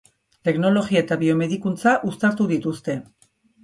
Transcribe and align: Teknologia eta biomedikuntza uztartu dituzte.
Teknologia 0.47 1.03
eta 1.05 1.19
biomedikuntza 1.25 1.97
uztartu 2.11 2.53
dituzte. 2.57 3.03